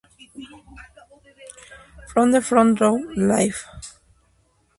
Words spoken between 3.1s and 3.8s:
Live!